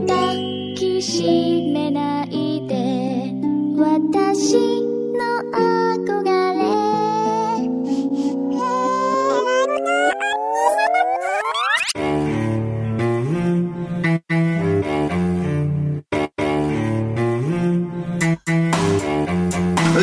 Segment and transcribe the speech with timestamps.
[0.00, 0.07] 抱
[0.73, 2.75] きしめないで
[3.75, 5.19] 私の
[5.51, 6.41] 憧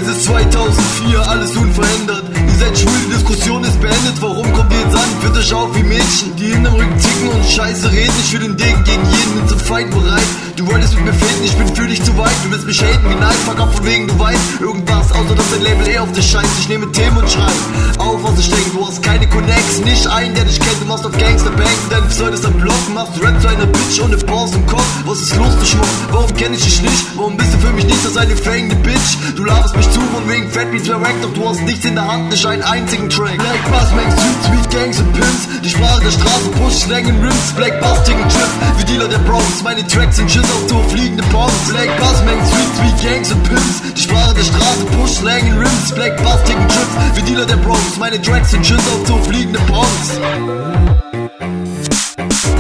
[0.00, 2.23] Es ist 2004, alles unverändert.
[2.46, 4.14] Ihr seid schwul, die Diskussion ist beendet.
[4.20, 5.09] Warum kommt ihr jetzt an?
[5.20, 8.14] Führt euch auf wie Mädchen, die hinterm Rücken zicken und scheiße reden.
[8.20, 10.23] Ich für den Degen gegen jeden, bin zum Fight bereit.
[10.57, 12.33] Du wolltest mit mir finden, ich bin für dich zu weit.
[12.42, 15.51] Du willst mich haten wie nein, fuck ab von wegen, du weißt irgendwas, außer dass
[15.51, 16.59] dein Label eh auf dich scheißt.
[16.61, 17.52] Ich nehme Themen und schreibe
[17.98, 18.70] auf, was ich denke.
[18.70, 20.80] Du hast keine Connects, nicht einen, der dich kennt.
[20.80, 22.75] Du machst auf Gangster Bang, dein Pseudest am Block.
[22.95, 24.89] Machst Rap zu einer Bitch ohne Pause im Kopf.
[25.05, 25.87] Was ist los, du Schmuck?
[26.12, 27.05] Warum kenn ich dich nicht?
[27.14, 29.19] Warum bist du für mich nicht als eine fängende Bitch?
[29.37, 32.09] Du laberst mich zu von wegen Fat Beats verreckt, doch du hast nichts in der
[32.09, 33.37] Hand, nicht einen einzigen Track.
[33.37, 35.48] Black Bass, Max, Street, Sweet Gangs und Pimps.
[35.62, 37.53] Die Sprache der Straße, Push, Slang und Rims.
[37.55, 39.58] Black Bass, Ticken, Trip, wie Dealer der Bronx.
[39.62, 41.53] Meine Tracks sind Schiss auf Tour, fliegende Bombs.
[41.69, 43.83] Black Bass, Max, Street, Sweet Gangs und Pimps.
[43.97, 45.92] Die Sprache der Straße, Push, Slang und Rims.
[45.95, 47.97] Black Bass, Ticken, Trip, wie Dealer der Bronx.
[47.98, 50.19] Meine Tracks sind Schiss auf Tour, fliegende Bombs.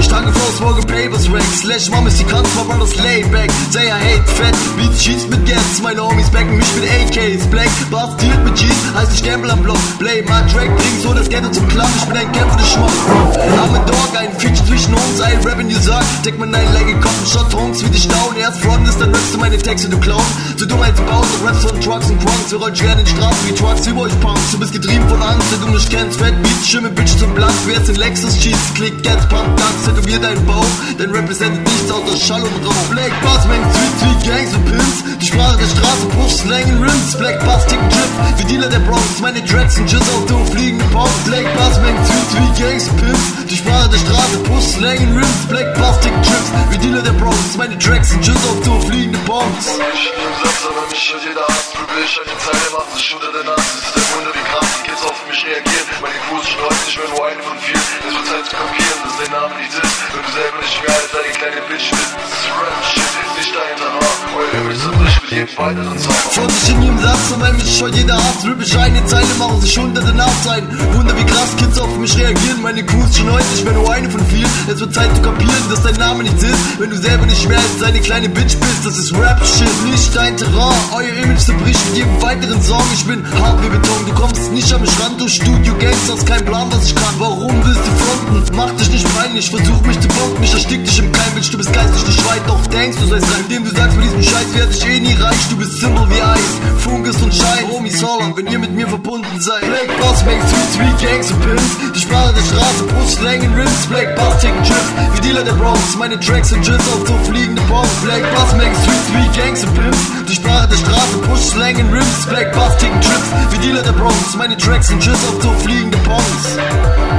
[0.00, 3.92] Ich trage Flows, Papers, Rack Slash Mom ist die Kranz, my brothers layback Say I
[3.92, 8.44] hate fat, Beats schießt mit Gas Meine Homies backen mich mit AKs Black, Bars dealt
[8.44, 11.68] mit G's, heißt ich gamble am Block Play my track, bring so das Ghetto zum
[11.68, 12.90] Klapp Ich bin ein Kämpfer des Schmuck
[13.38, 17.54] I'm Dog, ein Feature zwischen uns Ein Revenue sagt, deck mein ein Legge Kopf Shot
[17.54, 20.22] Honks wie dich down Erst front ist, dann rappst du meine Texte, du Clown.
[20.56, 21.02] Zu dumm als du
[21.44, 24.20] raps von Trucks und Crunks Wir rollen schwer in den Straßen wie Trucks, über euch
[24.20, 24.52] Punks.
[24.52, 26.18] Du bist getrieben von Angst, wenn du mich kennst.
[26.18, 27.52] Fat Beats, Schimmel, Bitch zum Blatt.
[27.66, 30.64] Wer ist in Lexus, Cheats, Klick, Gets, Pump, Ducks Tätowier deinen Bauch,
[30.98, 32.88] denn representet nichts außer Schall und Rauch.
[32.90, 35.04] Black Bass, Mang, Sweet, Sweet Gangs und Pimps.
[35.20, 37.16] Die Sprache der Straße, Push, Slang und Rims.
[37.18, 40.84] Black Bass, Tick, Trip, wie Dealer der Bronx Meine Tracks sind Jizz auf Tour, fliegende
[40.86, 41.98] Pounds Black Bass, Mang,
[42.38, 45.98] Sweet, Sweet Gangs und Pimps Die Sprache der Straße, Push, Slang und Rims Black Bass,
[46.00, 47.56] Tick, Trips, wie Dealer der Bronx.
[47.56, 51.42] Meine Tracks sind Jizz auf Tour, fliegende Pounds Ich bin selbst, aber mich hört jeder
[51.42, 53.78] Arzt Probier ich eine Zeile, macht sich unter der Nase.
[53.78, 55.86] Ist ein Wunder, wie krass die Kids auf mich reagieren.
[55.98, 58.98] Meine Crew ist stolz, ich bin nur eine von vielen Es wird Zeit zu kapieren,
[59.02, 59.94] dass dein Name nicht ist.
[60.14, 63.78] Wenn du selber nicht mehr als eine kleine Bitch bist Das ist Rap-Shit, nicht dein
[63.82, 67.57] Haar Euer Image zerbricht mit jedem weiteren Song Freut sich in jedem Satz, und wenn
[67.78, 71.78] mich schon jeder Arzt ich eine Zeile, machen sich hunderte Nachzeilen Wunder, wie krass Kids
[71.78, 72.62] auf mich reagieren.
[72.62, 74.50] Meine Crew ist schon heute, ich bin nur eine von vielen.
[74.66, 76.80] Es wird Zeit zu kapieren, dass dein Name nichts ist.
[76.80, 80.36] Wenn du selber nicht mehr als eine kleine Bitch bist Das ist Rap-Shit, nicht dein
[80.36, 80.74] Terrain.
[80.92, 84.80] Euer Image zerbricht mit jedem weiteren Song Ich bin hart wie Beton, du kommst nicht
[84.80, 87.14] mich ran Du Studio-Gangster, hast keinen Plan, was ich kann.
[87.18, 88.56] Warum willst du fronten?
[88.56, 91.58] Mach dich nicht peinlich, versuch mich zu bomben Ich erstick dich im Keim, Bitch, du
[91.58, 94.54] bist geistig nicht weit Doch denkst du seist rein, indem du sagst, mit diesem Scheiß
[94.54, 95.48] werde ich eh nie reich.
[95.50, 99.40] Du bist Symbol wie Eis, Fungus und Schein Homies Holland, wenn ihr mit mir verbunden
[99.40, 99.60] seid.
[99.60, 103.86] Black Boss, Make Sweet, Sweet Gangs und Pimps Die Sprache der Straße, Slang and Rims.
[103.88, 105.96] Black Bass, Tick, Trip, wie Dealer der Bronx.
[105.96, 109.74] Meine Tracks sind Jizz auf so fliegende Bombs Black Bass, Make Sweet, Sweet Gangs und
[109.74, 112.26] Pimps Die Sprache der Straße, Slang and Rims.
[112.28, 114.34] Black Bass, Tick, Trips, wie Dealer der Bronx.
[114.36, 117.17] Meine Tracks sind Jizz auf so fliegende Bombs